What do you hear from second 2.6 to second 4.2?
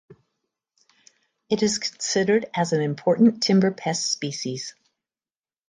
an important timber pest